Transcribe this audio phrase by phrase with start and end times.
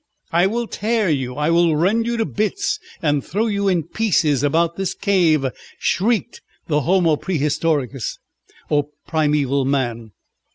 [0.31, 1.35] "I will tear you!
[1.35, 5.45] I will rend you to bits and throw you in pieces about this cave!"
[5.77, 8.17] shrieked the Homo Præhistoricus,
[8.67, 10.09] or primeval man.